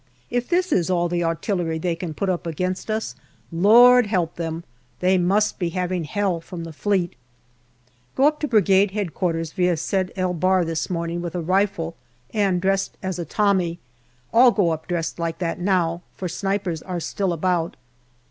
[0.31, 3.13] If this is all the artillery they can put up against us,
[3.51, 4.63] Lord help them!
[4.99, 7.15] They must be having hell from the Fleet.
[8.15, 9.45] Go up to Brigade H.Q.
[9.55, 11.95] via Sed el Bahr this morning with a rifle
[12.33, 13.77] and dressed as a Tommy.
[14.33, 17.77] All go up dressed like that now, for snipers are still about.